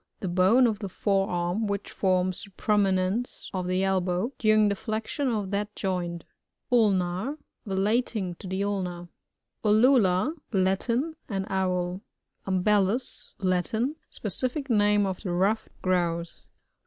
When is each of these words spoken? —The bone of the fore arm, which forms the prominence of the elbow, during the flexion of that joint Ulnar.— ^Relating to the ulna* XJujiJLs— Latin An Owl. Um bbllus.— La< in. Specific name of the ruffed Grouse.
—The 0.21 0.27
bone 0.27 0.65
of 0.65 0.79
the 0.79 0.89
fore 0.89 1.29
arm, 1.29 1.67
which 1.67 1.91
forms 1.91 2.41
the 2.41 2.49
prominence 2.49 3.51
of 3.53 3.67
the 3.67 3.83
elbow, 3.83 4.33
during 4.39 4.67
the 4.67 4.75
flexion 4.75 5.27
of 5.27 5.51
that 5.51 5.75
joint 5.75 6.23
Ulnar.— 6.71 7.37
^Relating 7.67 8.35
to 8.39 8.47
the 8.47 8.63
ulna* 8.63 9.09
XJujiJLs— 9.63 10.37
Latin 10.63 11.15
An 11.29 11.45
Owl. 11.51 12.01
Um 12.47 12.63
bbllus.— 12.63 13.33
La< 13.37 13.61
in. 13.77 13.95
Specific 14.09 14.71
name 14.71 15.05
of 15.05 15.21
the 15.21 15.31
ruffed 15.33 15.69
Grouse. 15.83 16.47